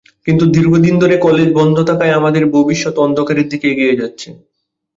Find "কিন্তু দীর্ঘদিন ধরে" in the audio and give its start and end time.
0.27-1.15